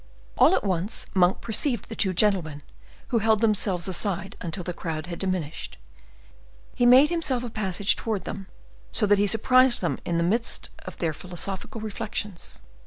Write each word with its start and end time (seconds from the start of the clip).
All 0.35 0.55
at 0.55 0.63
once 0.63 1.05
Monk 1.13 1.41
perceived 1.41 1.87
the 1.87 1.95
two 1.95 2.11
gentlemen, 2.11 2.63
who 3.09 3.19
held 3.19 3.39
themselves 3.39 3.87
aside 3.87 4.35
until 4.41 4.63
the 4.63 4.73
crowd 4.73 5.05
had 5.05 5.19
diminished; 5.19 5.77
he 6.73 6.87
made 6.87 7.11
himself 7.11 7.43
a 7.43 7.51
passage 7.51 7.95
towards 7.95 8.25
them, 8.25 8.47
so 8.91 9.05
that 9.05 9.19
he 9.19 9.27
surprised 9.27 9.79
them 9.81 9.99
in 10.03 10.17
the 10.17 10.23
midst 10.23 10.71
of 10.85 10.97
their 10.97 11.13
philosophical 11.13 11.81
reflections. 11.81 12.61